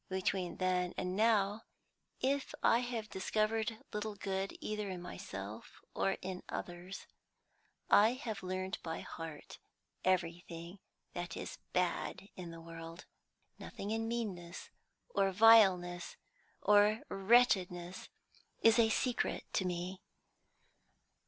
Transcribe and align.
Between 0.09 0.57
then 0.57 0.95
and 0.97 1.15
now, 1.15 1.61
if 2.21 2.55
I 2.63 2.79
have 2.79 3.07
discovered 3.07 3.83
little 3.93 4.15
good 4.15 4.57
either 4.59 4.89
in 4.89 4.99
myself 4.99 5.79
or 5.93 6.13
in 6.23 6.41
others, 6.49 7.05
I 7.87 8.13
have 8.13 8.41
learned 8.41 8.79
by 8.81 9.01
heart 9.01 9.59
everything 10.03 10.79
that 11.13 11.37
is 11.37 11.59
bad 11.71 12.29
in 12.35 12.49
the 12.49 12.59
world. 12.61 13.05
Nothing 13.59 13.91
in 13.91 14.07
meanness 14.07 14.71
or 15.09 15.31
vileness 15.31 16.17
or 16.63 17.01
wretchedness 17.09 18.09
is 18.59 18.79
a 18.79 18.89
secret 18.89 19.43
to 19.53 19.65
me. 19.65 20.01